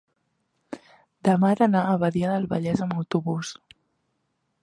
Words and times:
demà 1.29 1.51
he 1.51 1.57
d'anar 1.59 1.83
a 1.91 1.99
Badia 2.05 2.31
del 2.33 2.49
Vallès 2.55 2.83
amb 2.87 2.97
autobús. 3.03 3.55